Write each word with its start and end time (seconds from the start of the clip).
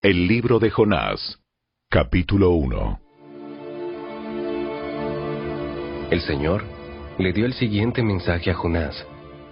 El 0.00 0.28
libro 0.28 0.60
de 0.60 0.70
Jonás, 0.70 1.40
capítulo 1.90 2.50
1. 2.50 3.00
El 6.12 6.20
Señor 6.20 6.62
le 7.18 7.32
dio 7.32 7.44
el 7.44 7.52
siguiente 7.54 8.04
mensaje 8.04 8.52
a 8.52 8.54
Jonás, 8.54 9.04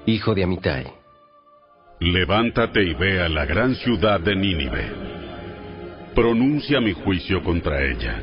hijo 0.06 0.36
de 0.36 0.44
Amitai. 0.44 0.86
Levántate 1.98 2.84
y 2.84 2.94
ve 2.94 3.20
a 3.22 3.28
la 3.28 3.44
gran 3.44 3.74
ciudad 3.74 4.20
de 4.20 4.36
Nínive. 4.36 4.88
Pronuncia 6.14 6.80
mi 6.80 6.92
juicio 6.92 7.42
contra 7.42 7.82
ella, 7.82 8.22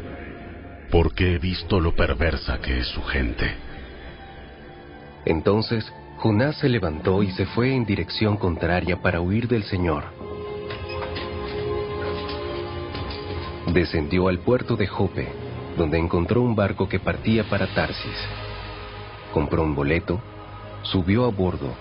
porque 0.91 1.33
he 1.33 1.39
visto 1.39 1.81
lo 1.81 1.93
perversa 1.93 2.61
que 2.61 2.79
es 2.79 2.87
su 2.87 3.03
gente. 3.03 3.53
Entonces 5.25 5.91
Jonás 6.19 6.57
se 6.59 6.69
levantó 6.69 7.21
y 7.21 7.31
se 7.31 7.45
fue 7.47 7.75
en 7.75 7.83
dirección 7.83 8.37
contraria 8.37 9.01
para 9.01 9.19
huir 9.19 9.49
del 9.49 9.63
Señor. 9.63 10.22
Descendió 13.73 14.27
al 14.27 14.37
puerto 14.37 14.75
de 14.75 14.85
Jope, 14.85 15.27
donde 15.75 15.97
encontró 15.97 16.41
un 16.41 16.55
barco 16.55 16.87
que 16.87 16.99
partía 16.99 17.43
para 17.49 17.73
Tarsis. 17.73 18.27
Compró 19.33 19.63
un 19.63 19.73
boleto, 19.73 20.21
subió 20.83 21.25
a 21.25 21.29
bordo 21.29 21.73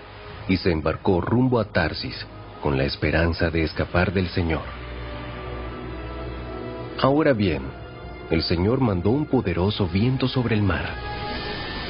y 0.49 0.57
se 0.57 0.73
embarcó 0.73 1.21
rumbo 1.21 1.61
a 1.61 1.67
Tarsis 1.67 2.27
con 2.63 2.79
la 2.79 2.85
esperanza 2.85 3.51
de 3.51 3.65
escapar 3.65 4.11
del 4.11 4.29
Señor. 4.29 4.63
Ahora 6.99 7.35
bien, 7.35 7.63
el 8.31 8.43
Señor 8.43 8.81
mandó 8.81 9.11
un 9.11 9.27
poderoso 9.27 9.87
viento 9.87 10.29
sobre 10.29 10.55
el 10.55 10.63
mar, 10.63 10.89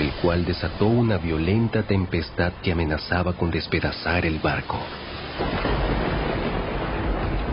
el 0.00 0.10
cual 0.14 0.44
desató 0.44 0.86
una 0.86 1.18
violenta 1.18 1.84
tempestad 1.84 2.54
que 2.60 2.72
amenazaba 2.72 3.34
con 3.34 3.52
despedazar 3.52 4.26
el 4.26 4.40
barco. 4.40 4.80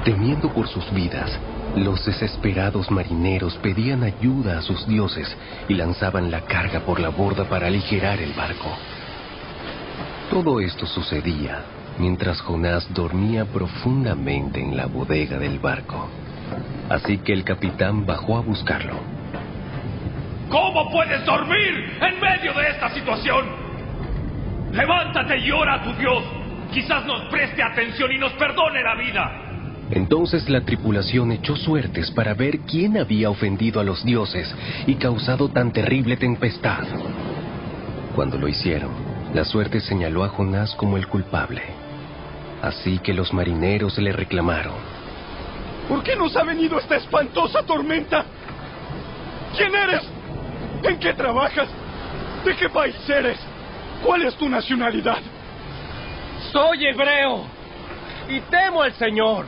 Temiendo 0.03 0.51
por 0.51 0.67
sus 0.67 0.91
vidas, 0.91 1.39
los 1.75 2.05
desesperados 2.05 2.89
marineros 2.91 3.55
pedían 3.57 4.03
ayuda 4.03 4.59
a 4.59 4.61
sus 4.61 4.87
dioses 4.87 5.35
y 5.67 5.75
lanzaban 5.75 6.31
la 6.31 6.41
carga 6.41 6.81
por 6.81 6.99
la 6.99 7.09
borda 7.09 7.45
para 7.45 7.67
aligerar 7.67 8.19
el 8.19 8.33
barco. 8.33 8.75
Todo 10.29 10.59
esto 10.59 10.85
sucedía 10.85 11.63
mientras 11.97 12.41
Jonás 12.41 12.91
dormía 12.93 13.45
profundamente 13.45 14.59
en 14.61 14.75
la 14.77 14.85
bodega 14.85 15.37
del 15.37 15.59
barco. 15.59 16.07
Así 16.89 17.19
que 17.19 17.33
el 17.33 17.43
capitán 17.43 18.05
bajó 18.05 18.37
a 18.37 18.41
buscarlo. 18.41 18.95
¿Cómo 20.49 20.89
puedes 20.91 21.23
dormir 21.25 21.97
en 22.01 22.19
medio 22.19 22.53
de 22.53 22.69
esta 22.69 22.89
situación? 22.89 23.45
Levántate 24.71 25.37
y 25.39 25.51
ora 25.51 25.75
a 25.75 25.83
tu 25.83 25.93
Dios. 25.93 26.23
Quizás 26.71 27.05
nos 27.05 27.29
preste 27.29 27.61
atención 27.61 28.11
y 28.11 28.17
nos 28.17 28.33
perdone 28.33 28.81
la 28.81 28.95
vida. 28.95 29.48
Entonces 29.91 30.49
la 30.49 30.61
tripulación 30.61 31.31
echó 31.31 31.55
suertes 31.55 32.11
para 32.11 32.33
ver 32.33 32.59
quién 32.59 32.97
había 32.97 33.29
ofendido 33.29 33.79
a 33.79 33.83
los 33.83 34.03
dioses 34.03 34.53
y 34.85 34.95
causado 34.95 35.49
tan 35.49 35.71
terrible 35.71 36.15
tempestad. 36.17 36.83
Cuando 38.15 38.37
lo 38.37 38.47
hicieron, 38.47 38.91
la 39.33 39.43
suerte 39.45 39.79
señaló 39.79 40.23
a 40.23 40.29
Jonás 40.29 40.75
como 40.75 40.97
el 40.97 41.07
culpable. 41.07 41.61
Así 42.61 42.99
que 42.99 43.13
los 43.13 43.33
marineros 43.33 43.97
le 43.97 44.11
reclamaron. 44.11 44.73
¿Por 45.87 46.03
qué 46.03 46.15
nos 46.15 46.35
ha 46.35 46.43
venido 46.43 46.77
esta 46.77 46.97
espantosa 46.97 47.63
tormenta? 47.63 48.25
¿Quién 49.57 49.73
eres? 49.73 50.03
¿En 50.83 50.99
qué 50.99 51.13
trabajas? 51.13 51.67
¿De 52.45 52.55
qué 52.55 52.69
país 52.69 52.95
eres? 53.09 53.39
¿Cuál 54.05 54.23
es 54.23 54.35
tu 54.35 54.47
nacionalidad? 54.47 55.19
Soy 56.51 56.85
hebreo 56.85 57.45
y 58.29 58.39
temo 58.41 58.81
al 58.83 58.93
Señor, 58.93 59.45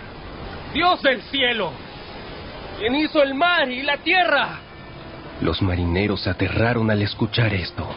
Dios 0.73 1.01
del 1.01 1.21
cielo, 1.23 1.71
quien 2.79 2.95
hizo 2.95 3.21
el 3.21 3.33
mar 3.33 3.69
y 3.69 3.81
la 3.81 3.97
tierra. 3.97 4.59
Los 5.41 5.61
marineros 5.61 6.21
se 6.21 6.29
aterraron 6.29 6.89
al 6.89 7.01
escuchar 7.01 7.53
esto, 7.53 7.87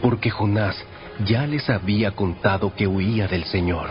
porque 0.00 0.30
Jonás 0.30 0.82
ya 1.24 1.46
les 1.46 1.68
había 1.68 2.12
contado 2.12 2.74
que 2.74 2.86
huía 2.86 3.28
del 3.28 3.44
Señor. 3.44 3.88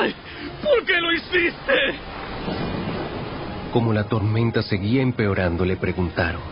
¡Ay! 0.00 0.14
¿Por 0.62 0.84
qué 0.84 1.00
lo 1.00 1.12
hiciste? 1.12 1.94
Como 3.72 3.92
la 3.92 4.04
tormenta 4.04 4.62
seguía 4.62 5.02
empeorando, 5.02 5.64
le 5.64 5.76
preguntaron. 5.76 6.42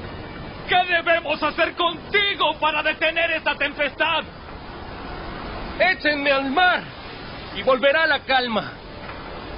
¿Qué 0.69 0.77
debemos 0.95 1.43
hacer 1.43 1.75
contigo 1.75 2.55
para 2.61 2.83
detener 2.83 3.33
esta 3.33 3.57
tempestad? 3.57 4.23
Échenme 5.81 6.31
al 6.31 6.51
mar 6.51 6.83
y 7.57 7.63
volverá 7.63 8.07
la 8.07 8.21
calma. 8.21 8.73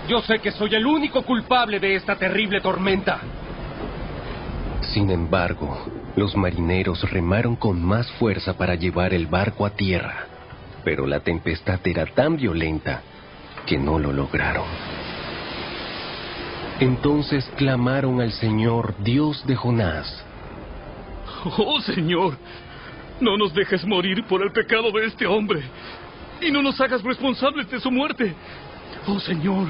Yo 0.09 0.21
sé 0.23 0.41
que 0.41 0.51
soy 0.51 0.75
el 0.75 0.85
único 0.85 1.23
culpable 1.23 1.79
de 1.79 1.95
esta 1.95 2.17
terrible 2.17 2.61
tormenta. 2.61 3.21
Sin 4.81 5.11
embargo, 5.11 5.87
los 6.17 6.37
marineros 6.37 7.09
remaron 7.11 7.57
con 7.57 7.83
más 7.83 8.11
fuerza 8.13 8.57
para 8.57 8.75
llevar 8.75 9.15
el 9.15 9.27
barco 9.27 9.65
a 9.65 9.71
tierra, 9.71 10.27
pero 10.85 11.07
la 11.07 11.21
tempestad 11.21 11.81
era 11.85 12.05
tan 12.07 12.37
violenta 12.37 13.03
que 13.65 13.79
no 13.79 13.99
lo 13.99 14.13
lograron. 14.13 14.67
Entonces 16.81 17.49
clamaron 17.57 18.21
al 18.21 18.33
Señor, 18.33 18.95
Dios 18.99 19.47
de 19.47 19.55
Jonás. 19.55 20.25
Oh 21.45 21.81
Señor, 21.81 22.37
no 23.21 23.37
nos 23.37 23.55
dejes 23.55 23.85
morir 23.85 24.25
por 24.25 24.43
el 24.43 24.53
pecado 24.53 24.91
de 24.91 25.07
este 25.07 25.27
hombre 25.27 25.63
y 26.41 26.51
no 26.51 26.61
nos 26.61 26.81
hagas 26.81 27.03
responsables 27.03 27.71
de 27.71 27.81
su 27.81 27.91
muerte. 27.91 28.35
Oh 29.07 29.19
Señor, 29.21 29.69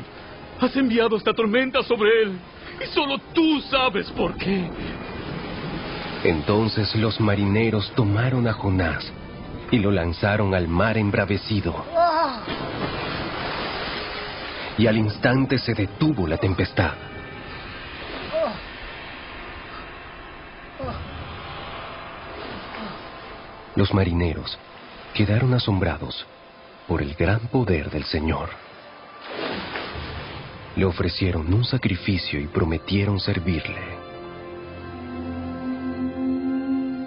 has 0.62 0.76
enviado 0.76 1.16
esta 1.16 1.32
tormenta 1.32 1.82
sobre 1.82 2.22
él 2.22 2.38
y 2.82 2.86
solo 2.94 3.18
tú 3.32 3.60
sabes 3.62 4.10
por 4.10 4.36
qué. 4.36 4.68
Entonces 6.24 6.94
los 6.94 7.20
marineros 7.20 7.92
tomaron 7.94 8.46
a 8.46 8.52
Jonás 8.52 9.12
y 9.70 9.78
lo 9.78 9.90
lanzaron 9.90 10.54
al 10.54 10.68
mar 10.68 10.96
embravecido. 10.96 11.84
Y 14.78 14.86
al 14.86 14.96
instante 14.96 15.58
se 15.58 15.74
detuvo 15.74 16.26
la 16.26 16.36
tempestad. 16.36 16.92
Los 23.74 23.92
marineros 23.94 24.58
quedaron 25.14 25.54
asombrados 25.54 26.26
por 26.86 27.02
el 27.02 27.14
gran 27.14 27.40
poder 27.48 27.90
del 27.90 28.04
Señor. 28.04 28.50
Le 30.76 30.84
ofrecieron 30.84 31.52
un 31.52 31.64
sacrificio 31.64 32.40
y 32.40 32.46
prometieron 32.46 33.20
servirle. 33.20 34.02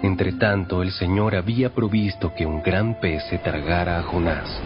Entretanto, 0.02 0.82
el 0.82 0.92
Señor 0.92 1.34
había 1.34 1.74
provisto 1.74 2.32
que 2.34 2.46
un 2.46 2.62
gran 2.62 3.00
pez 3.00 3.24
se 3.28 3.38
tragara 3.38 3.98
a 3.98 4.02
Jonás. 4.02 4.60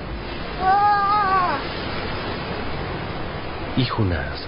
Y 3.77 3.85
Jonás 3.87 4.47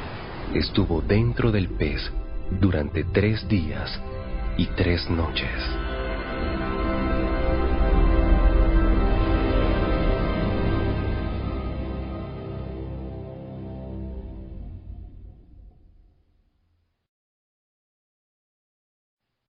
estuvo 0.52 1.00
dentro 1.00 1.50
del 1.50 1.68
pez 1.68 2.12
durante 2.60 3.04
tres 3.04 3.48
días 3.48 4.00
y 4.58 4.66
tres 4.66 5.08
noches. 5.08 5.91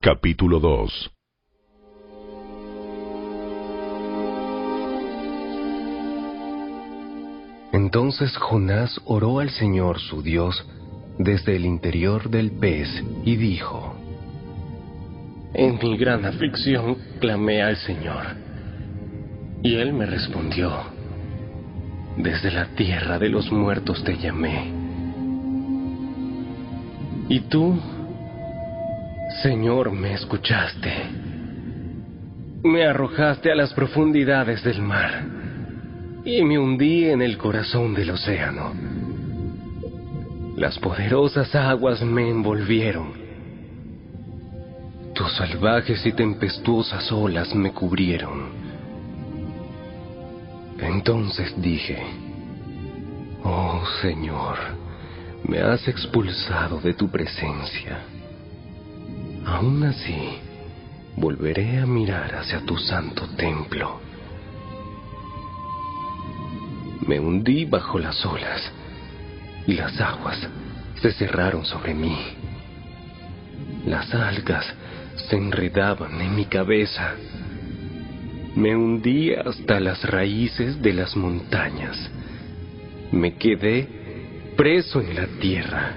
Capítulo 0.05 0.59
2 0.59 1.11
Entonces 7.71 8.35
Jonás 8.35 8.99
oró 9.05 9.39
al 9.39 9.49
Señor 9.51 10.01
su 10.01 10.21
Dios 10.21 10.67
desde 11.17 11.55
el 11.55 11.63
interior 11.63 12.29
del 12.29 12.51
pez 12.51 12.89
y 13.23 13.37
dijo, 13.37 13.95
En 15.53 15.79
mi 15.81 15.95
gran 15.95 16.25
aflicción 16.25 16.97
clamé 17.21 17.63
al 17.63 17.77
Señor, 17.77 18.25
y 19.61 19.75
él 19.75 19.93
me 19.93 20.05
respondió, 20.05 20.69
Desde 22.17 22.51
la 22.51 22.65
tierra 22.75 23.19
de 23.19 23.29
los 23.29 23.49
muertos 23.53 24.03
te 24.03 24.17
llamé. 24.17 24.69
Y 27.29 27.39
tú, 27.47 27.79
Señor, 29.43 29.91
me 29.91 30.13
escuchaste. 30.13 30.93
Me 32.63 32.85
arrojaste 32.85 33.51
a 33.51 33.55
las 33.55 33.73
profundidades 33.73 34.63
del 34.63 34.81
mar 34.81 35.25
y 36.23 36.41
me 36.43 36.57
hundí 36.57 37.09
en 37.09 37.21
el 37.21 37.37
corazón 37.37 37.93
del 37.93 38.11
océano. 38.11 38.71
Las 40.55 40.79
poderosas 40.79 41.53
aguas 41.55 42.01
me 42.03 42.29
envolvieron. 42.29 43.11
Tus 45.13 45.35
salvajes 45.35 46.05
y 46.05 46.13
tempestuosas 46.13 47.11
olas 47.11 47.53
me 47.53 47.73
cubrieron. 47.73 48.45
Entonces 50.79 51.53
dije, 51.61 52.01
Oh 53.43 53.83
Señor, 54.01 54.57
Me 55.45 55.59
has 55.59 55.85
expulsado 55.89 56.79
de 56.79 56.93
tu 56.93 57.09
presencia. 57.09 57.99
Aún 59.45 59.83
así, 59.83 60.39
volveré 61.15 61.79
a 61.79 61.85
mirar 61.85 62.35
hacia 62.35 62.61
tu 62.61 62.77
santo 62.77 63.27
templo. 63.35 63.99
Me 67.07 67.19
hundí 67.19 67.65
bajo 67.65 67.99
las 67.99 68.25
olas 68.25 68.71
y 69.67 69.73
las 69.73 69.99
aguas 69.99 70.39
se 71.01 71.11
cerraron 71.11 71.65
sobre 71.65 71.93
mí. 71.93 72.17
Las 73.85 74.13
algas 74.13 74.65
se 75.29 75.35
enredaban 75.35 76.21
en 76.21 76.35
mi 76.35 76.45
cabeza. 76.45 77.15
Me 78.55 78.75
hundí 78.75 79.33
hasta 79.33 79.79
las 79.79 80.03
raíces 80.09 80.81
de 80.81 80.93
las 80.93 81.15
montañas. 81.17 81.97
Me 83.11 83.35
quedé 83.35 84.53
preso 84.55 85.01
en 85.01 85.15
la 85.15 85.27
tierra, 85.41 85.95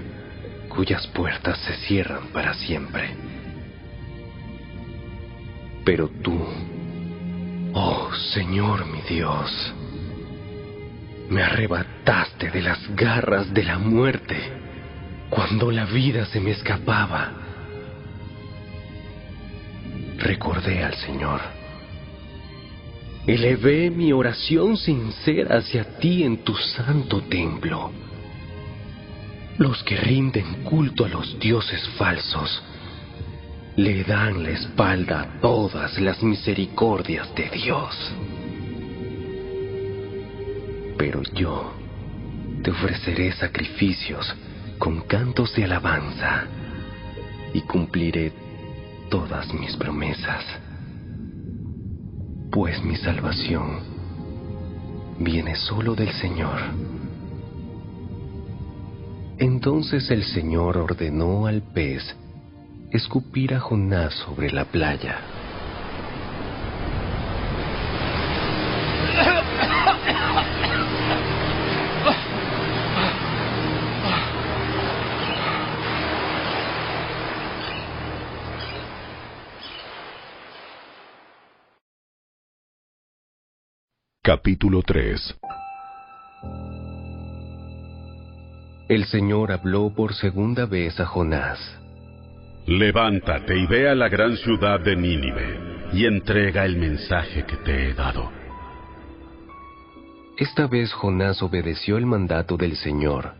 cuyas 0.67 1.07
puertas 1.07 1.57
se 1.59 1.73
cierran 1.87 2.27
para 2.33 2.53
siempre. 2.55 3.15
Pero 5.87 6.09
tú, 6.21 6.37
oh 7.73 8.13
Señor 8.33 8.85
mi 8.87 8.99
Dios, 9.03 9.73
me 11.29 11.41
arrebataste 11.41 12.51
de 12.51 12.61
las 12.61 12.93
garras 12.93 13.53
de 13.53 13.63
la 13.63 13.77
muerte 13.77 14.35
cuando 15.29 15.71
la 15.71 15.85
vida 15.85 16.25
se 16.25 16.41
me 16.41 16.51
escapaba. 16.51 17.31
Recordé 20.17 20.83
al 20.83 20.95
Señor. 20.95 21.39
Elevé 23.25 23.89
mi 23.89 24.11
oración 24.11 24.75
sincera 24.75 25.55
hacia 25.55 25.99
ti 25.99 26.23
en 26.23 26.43
tu 26.43 26.53
santo 26.53 27.21
templo. 27.21 27.93
Los 29.57 29.81
que 29.83 29.95
rinden 29.95 30.63
culto 30.65 31.05
a 31.05 31.07
los 31.07 31.39
dioses 31.39 31.87
falsos 31.97 32.61
le 33.77 34.03
dan 34.03 34.41
la 34.41 34.49
espalda 34.49 35.21
a 35.21 35.39
todas 35.39 35.99
las 35.99 36.23
misericordias 36.23 37.33
de 37.35 37.47
Dios. 37.51 37.95
Pero 40.97 41.21
yo 41.35 41.73
te 42.63 42.71
ofreceré 42.71 43.31
sacrificios 43.33 44.35
con 44.79 45.01
cantos 45.01 45.55
de 45.55 45.65
alabanza 45.65 46.45
y 47.53 47.61
cumpliré 47.61 48.33
todas 49.11 49.53
mis 49.53 49.75
promesas, 49.75 50.43
pues 52.51 52.83
mi 52.83 52.95
salvación 52.95 53.79
viene 55.19 55.55
solo 55.55 55.93
del 55.93 56.11
Señor. 56.13 56.59
Entonces 59.37 60.09
el 60.09 60.23
Señor 60.23 60.77
ordenó 60.77 61.45
al 61.45 61.61
pez 61.61 62.15
escupir 62.91 63.53
a 63.53 63.59
Jonás 63.59 64.13
sobre 64.13 64.49
la 64.51 64.65
playa. 64.65 65.19
Capítulo 84.23 84.81
3 84.81 85.35
El 88.89 89.05
Señor 89.05 89.53
habló 89.53 89.89
por 89.89 90.13
segunda 90.15 90.65
vez 90.65 90.99
a 90.99 91.05
Jonás. 91.05 91.86
Levántate 92.67 93.57
y 93.57 93.65
ve 93.65 93.89
a 93.89 93.95
la 93.95 94.09
gran 94.09 94.35
ciudad 94.35 94.81
de 94.81 94.93
Nínive 94.93 95.57
y 95.93 96.05
entrega 96.05 96.65
el 96.65 96.75
mensaje 96.75 97.45
que 97.45 97.55
te 97.55 97.87
he 97.87 97.93
dado. 97.93 98.29
Esta 100.37 100.67
vez 100.67 100.91
Jonás 100.91 101.41
obedeció 101.41 101.97
el 101.97 102.05
mandato 102.05 102.57
del 102.57 102.75
Señor 102.75 103.35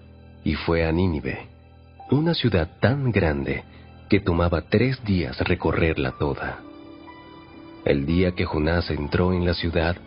y 0.46 0.56
fue 0.56 0.88
a 0.88 0.94
Nínive, 0.94 1.46
una 2.10 2.34
ciudad 2.34 2.80
tan 2.80 3.12
grande 3.12 3.66
que 4.10 4.22
tomaba 4.22 4.62
tres 4.62 5.04
días 5.04 5.38
recorrerla 5.42 6.14
toda. 6.18 6.60
El 7.84 8.06
día 8.06 8.32
que 8.32 8.46
Jonás 8.46 8.90
entró 8.92 9.34
en 9.34 9.46
la 9.46 9.56
ciudad, 9.56 9.98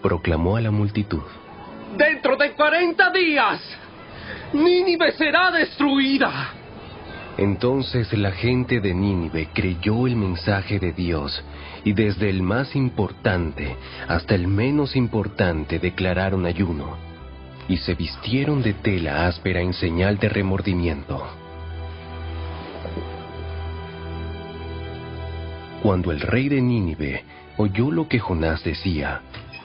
proclamó 0.00 0.56
a 0.56 0.60
la 0.60 0.70
multitud. 0.70 1.24
Dentro 1.96 2.36
de 2.36 2.52
40 2.52 3.10
días, 3.10 3.60
Nínive 4.52 5.10
será 5.10 5.50
destruida. 5.50 6.57
Entonces 7.38 8.12
la 8.14 8.32
gente 8.32 8.80
de 8.80 8.92
Nínive 8.92 9.48
creyó 9.54 10.08
el 10.08 10.16
mensaje 10.16 10.80
de 10.80 10.92
Dios 10.92 11.40
y 11.84 11.92
desde 11.92 12.28
el 12.28 12.42
más 12.42 12.74
importante 12.74 13.76
hasta 14.08 14.34
el 14.34 14.48
menos 14.48 14.96
importante 14.96 15.78
declararon 15.78 16.46
ayuno 16.46 16.96
y 17.68 17.76
se 17.76 17.94
vistieron 17.94 18.60
de 18.60 18.74
tela 18.74 19.28
áspera 19.28 19.60
en 19.60 19.72
señal 19.72 20.18
de 20.18 20.28
remordimiento. 20.28 21.24
Cuando 25.80 26.10
el 26.10 26.20
rey 26.20 26.48
de 26.48 26.60
Nínive 26.60 27.24
oyó 27.56 27.92
lo 27.92 28.08
que 28.08 28.18
Jonás 28.18 28.64
decía, 28.64 29.20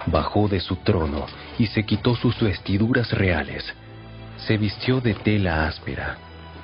bajó 0.06 0.48
de 0.48 0.60
su 0.60 0.76
trono 0.76 1.26
y 1.58 1.66
se 1.66 1.84
quitó 1.86 2.16
sus 2.16 2.40
vestiduras 2.40 3.12
reales, 3.12 3.66
se 4.38 4.58
vistió 4.58 5.02
de 5.02 5.16
tela 5.16 5.66
áspera 5.66 6.20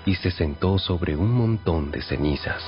y 0.10 0.16
se 0.16 0.32
sentó 0.32 0.80
sobre 0.80 1.16
un 1.16 1.32
montón 1.32 1.92
de 1.92 2.02
cenizas. 2.02 2.64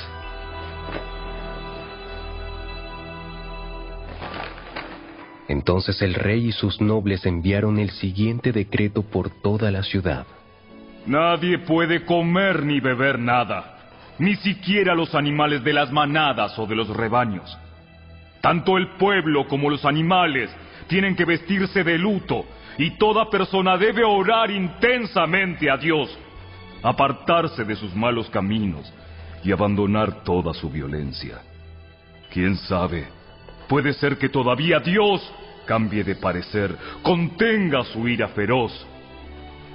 Entonces 5.48 6.00
el 6.04 6.14
rey 6.14 6.50
y 6.50 6.52
sus 6.52 6.80
nobles 6.80 7.26
enviaron 7.26 7.80
el 7.80 7.90
siguiente 7.90 8.52
decreto 8.52 9.02
por 9.02 9.32
toda 9.42 9.72
la 9.72 9.82
ciudad. 9.82 10.28
Nadie 11.08 11.58
puede 11.58 12.06
comer 12.06 12.64
ni 12.64 12.80
beber 12.80 13.18
nada, 13.18 13.90
ni 14.20 14.36
siquiera 14.36 14.94
los 14.94 15.16
animales 15.16 15.64
de 15.64 15.74
las 15.74 15.92
manadas 15.92 16.58
o 16.60 16.68
de 16.68 16.76
los 16.76 16.96
rebaños. 16.96 17.58
Tanto 18.40 18.78
el 18.78 18.88
pueblo 18.98 19.48
como 19.48 19.72
los 19.72 19.84
animales 19.84 20.52
tienen 20.88 21.16
que 21.16 21.26
vestirse 21.26 21.84
de 21.84 21.98
luto 21.98 22.46
y 22.78 22.92
toda 22.98 23.32
persona 23.32 23.78
debe 23.78 24.04
orar 24.04 24.52
intensamente 24.52 25.72
a 25.72 25.78
Dios, 25.78 26.16
apartarse 26.84 27.64
de 27.64 27.76
sus 27.76 27.96
malos 27.96 28.30
caminos 28.30 28.92
y 29.44 29.52
abandonar 29.52 30.24
toda 30.24 30.54
su 30.54 30.70
violencia. 30.70 31.42
¿Quién 32.32 32.56
sabe? 32.56 33.08
Puede 33.68 33.94
ser 33.94 34.18
que 34.18 34.30
todavía 34.30 34.80
Dios 34.80 35.22
cambie 35.66 36.04
de 36.04 36.16
parecer, 36.16 36.76
contenga 37.02 37.84
su 37.84 38.08
ira 38.08 38.28
feroz 38.30 38.86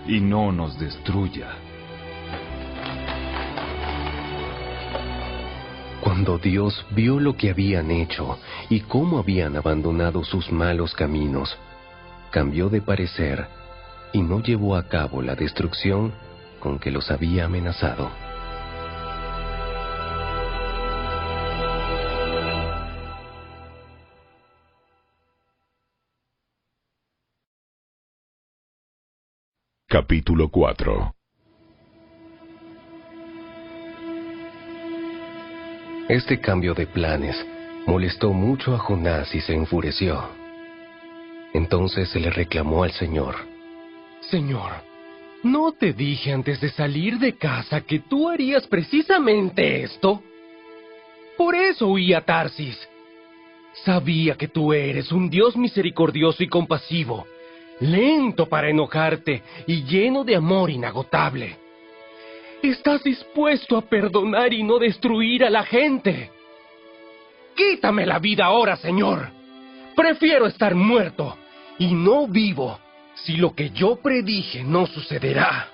y 0.06 0.20
no 0.20 0.52
nos 0.52 0.78
destruya. 0.78 1.48
Cuando 6.00 6.38
Dios 6.38 6.86
vio 6.90 7.18
lo 7.18 7.36
que 7.36 7.50
habían 7.50 7.90
hecho 7.90 8.38
y 8.68 8.80
cómo 8.80 9.18
habían 9.18 9.56
abandonado 9.56 10.22
sus 10.22 10.52
malos 10.52 10.94
caminos, 10.94 11.56
cambió 12.30 12.68
de 12.68 12.80
parecer 12.80 13.46
y 14.12 14.22
no 14.22 14.40
llevó 14.40 14.76
a 14.76 14.84
cabo 14.84 15.20
la 15.20 15.34
destrucción 15.34 16.12
con 16.66 16.80
que 16.80 16.90
los 16.90 17.12
había 17.12 17.44
amenazado. 17.44 18.10
Capítulo 29.86 30.48
4 30.48 31.14
Este 36.08 36.40
cambio 36.40 36.74
de 36.74 36.88
planes 36.88 37.36
molestó 37.86 38.32
mucho 38.32 38.74
a 38.74 38.78
Jonás 38.78 39.32
y 39.36 39.40
se 39.40 39.54
enfureció. 39.54 40.20
Entonces 41.54 42.08
se 42.08 42.18
le 42.18 42.30
reclamó 42.30 42.82
al 42.82 42.90
Señor. 42.90 43.36
Señor, 44.28 44.85
¿no 45.46 45.72
te 45.72 45.92
dije 45.92 46.32
antes 46.32 46.60
de 46.60 46.70
salir 46.70 47.18
de 47.18 47.36
casa 47.36 47.80
que 47.80 48.00
tú 48.00 48.28
harías 48.28 48.66
precisamente 48.66 49.82
esto? 49.82 50.22
Por 51.36 51.54
eso 51.54 51.86
huí 51.86 52.12
a 52.12 52.20
Tarsis. 52.22 52.76
Sabía 53.84 54.34
que 54.36 54.48
tú 54.48 54.72
eres 54.72 55.12
un 55.12 55.30
Dios 55.30 55.56
misericordioso 55.56 56.42
y 56.42 56.48
compasivo, 56.48 57.26
lento 57.80 58.46
para 58.46 58.70
enojarte 58.70 59.42
y 59.66 59.84
lleno 59.84 60.24
de 60.24 60.36
amor 60.36 60.70
inagotable. 60.70 61.56
Estás 62.62 63.04
dispuesto 63.04 63.76
a 63.76 63.82
perdonar 63.82 64.52
y 64.52 64.62
no 64.62 64.78
destruir 64.78 65.44
a 65.44 65.50
la 65.50 65.64
gente. 65.64 66.30
Quítame 67.54 68.06
la 68.06 68.18
vida 68.18 68.46
ahora, 68.46 68.76
Señor. 68.76 69.28
Prefiero 69.94 70.46
estar 70.46 70.74
muerto 70.74 71.36
y 71.78 71.94
no 71.94 72.26
vivo 72.26 72.78
si 73.16 73.36
lo 73.36 73.54
que 73.54 73.70
yo 73.70 73.96
predije 73.96 74.62
no 74.62 74.86
sucederá. 74.86 75.68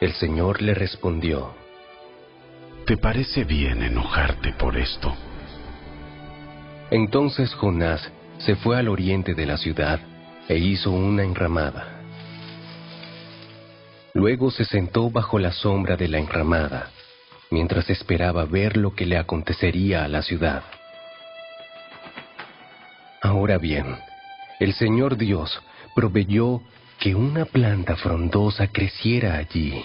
El 0.00 0.12
Señor 0.14 0.62
le 0.62 0.74
respondió, 0.74 1.54
¿Te 2.86 2.96
parece 2.96 3.44
bien 3.44 3.82
enojarte 3.82 4.52
por 4.54 4.76
esto? 4.76 5.14
Entonces 6.90 7.54
Jonás 7.54 8.10
se 8.38 8.56
fue 8.56 8.78
al 8.78 8.88
oriente 8.88 9.34
de 9.34 9.46
la 9.46 9.58
ciudad 9.58 10.00
e 10.48 10.56
hizo 10.58 10.90
una 10.90 11.22
enramada. 11.22 12.00
Luego 14.14 14.50
se 14.50 14.64
sentó 14.64 15.10
bajo 15.10 15.38
la 15.38 15.52
sombra 15.52 15.96
de 15.96 16.08
la 16.08 16.18
enramada, 16.18 16.90
mientras 17.50 17.88
esperaba 17.90 18.44
ver 18.44 18.76
lo 18.76 18.94
que 18.94 19.06
le 19.06 19.18
acontecería 19.18 20.04
a 20.04 20.08
la 20.08 20.22
ciudad. 20.22 20.64
Ahora 23.22 23.58
bien, 23.58 23.96
el 24.58 24.72
Señor 24.72 25.16
Dios 25.16 25.62
proveyó 25.94 26.62
que 26.98 27.14
una 27.14 27.44
planta 27.44 27.96
frondosa 27.96 28.68
creciera 28.68 29.36
allí, 29.36 29.84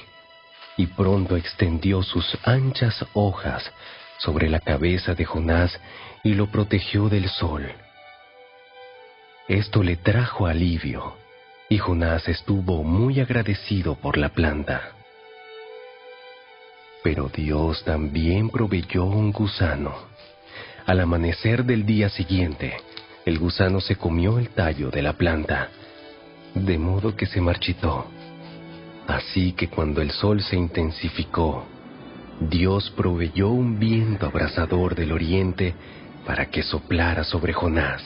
y 0.78 0.88
pronto 0.88 1.38
extendió 1.38 2.04
sus 2.04 2.38
anchas 2.44 3.06
hojas 3.14 3.72
sobre 4.20 4.50
la 4.50 4.60
cabeza 4.60 5.14
de 5.16 5.26
Jonás 5.26 5.80
y 6.24 6.34
lo 6.34 6.48
protegió 6.48 7.10
del 7.10 7.30
sol. 7.30 7.72
Esto 9.48 9.84
le 9.84 9.96
trajo 9.96 10.48
alivio, 10.48 11.16
y 11.70 11.78
Jonás 11.78 12.28
estuvo 12.28 12.84
muy 12.84 13.20
agradecido 13.20 13.96
por 13.96 14.18
la 14.18 14.30
planta. 14.30 14.92
Pero 17.04 17.30
Dios 17.30 17.84
también 17.84 18.50
proveyó 18.50 19.06
un 19.06 19.32
gusano. 19.32 19.94
Al 20.86 21.00
amanecer 21.00 21.64
del 21.64 21.86
día 21.86 22.10
siguiente, 22.10 22.78
el 23.26 23.40
gusano 23.40 23.80
se 23.80 23.96
comió 23.96 24.40
el 24.40 24.50
tallo 24.50 24.90
de 24.90 25.02
la 25.02 25.14
planta, 25.14 25.70
de 26.56 26.78
modo 26.78 27.16
que 27.16 27.26
se 27.26 27.42
marchitó. 27.42 28.06
Así 29.08 29.52
que 29.52 29.68
cuando 29.68 30.02
el 30.02 30.12
sol 30.12 30.42
se 30.42 30.56
intensificó, 30.56 31.66
Dios 32.40 32.92
proveyó 32.96 33.50
un 33.50 33.78
viento 33.78 34.26
abrasador 34.26 34.96
del 34.96 35.12
oriente 35.12 35.76
para 36.26 36.48
que 36.48 36.64
soplara 36.64 37.24
sobre 37.24 37.54
Jonás. 37.54 38.02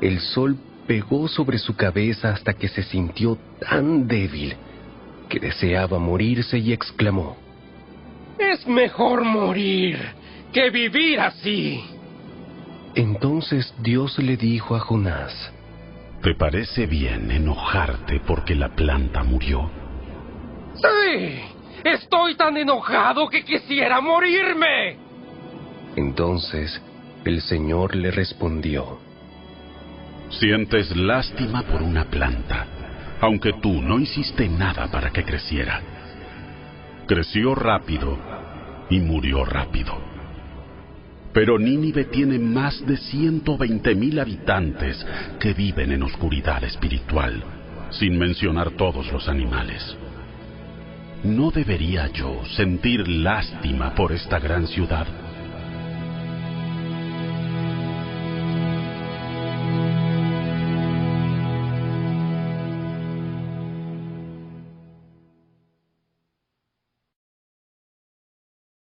El 0.00 0.20
sol 0.20 0.56
pegó 0.86 1.28
sobre 1.28 1.58
su 1.58 1.74
cabeza 1.74 2.30
hasta 2.30 2.54
que 2.54 2.68
se 2.68 2.82
sintió 2.82 3.38
tan 3.58 4.06
débil 4.06 4.54
que 5.28 5.40
deseaba 5.40 5.98
morirse 5.98 6.58
y 6.58 6.72
exclamó, 6.72 7.36
Es 8.38 8.66
mejor 8.66 9.24
morir 9.24 9.98
que 10.52 10.70
vivir 10.70 11.20
así. 11.20 11.82
Entonces 12.94 13.74
Dios 13.80 14.18
le 14.18 14.36
dijo 14.36 14.76
a 14.76 14.80
Jonás, 14.80 15.53
¿Te 16.24 16.34
parece 16.34 16.86
bien 16.86 17.30
enojarte 17.30 18.18
porque 18.26 18.54
la 18.54 18.70
planta 18.70 19.22
murió? 19.22 19.70
Sí, 20.74 21.38
estoy 21.84 22.34
tan 22.34 22.56
enojado 22.56 23.28
que 23.28 23.44
quisiera 23.44 24.00
morirme. 24.00 24.96
Entonces 25.96 26.80
el 27.26 27.42
Señor 27.42 27.94
le 27.94 28.10
respondió, 28.10 29.00
Sientes 30.30 30.96
lástima 30.96 31.62
por 31.64 31.82
una 31.82 32.06
planta, 32.06 32.68
aunque 33.20 33.52
tú 33.60 33.82
no 33.82 34.00
hiciste 34.00 34.48
nada 34.48 34.90
para 34.90 35.10
que 35.10 35.24
creciera. 35.24 35.82
Creció 37.06 37.54
rápido 37.54 38.16
y 38.88 38.98
murió 38.98 39.44
rápido. 39.44 40.13
Pero 41.34 41.58
Nínive 41.58 42.04
tiene 42.04 42.38
más 42.38 42.86
de 42.86 42.96
120 42.96 43.94
mil 43.96 44.20
habitantes 44.20 45.04
que 45.40 45.52
viven 45.52 45.90
en 45.90 46.04
oscuridad 46.04 46.62
espiritual, 46.62 47.42
sin 47.90 48.16
mencionar 48.16 48.70
todos 48.70 49.12
los 49.12 49.28
animales. 49.28 49.96
¿No 51.24 51.50
debería 51.50 52.06
yo 52.12 52.40
sentir 52.56 53.08
lástima 53.08 53.96
por 53.96 54.12
esta 54.12 54.38
gran 54.38 54.68
ciudad? 54.68 55.08